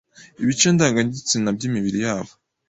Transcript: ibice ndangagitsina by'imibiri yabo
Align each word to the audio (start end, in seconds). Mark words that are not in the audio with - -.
ibice 0.41 0.67
ndangagitsina 0.73 1.49
by'imibiri 1.57 1.99
yabo 2.05 2.31